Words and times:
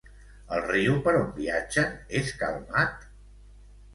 El 0.55 0.61
riu 0.69 0.95
per 1.07 1.13
on 1.17 1.27
viatgen 1.35 1.93
és 2.21 2.33
calmat? 2.39 3.07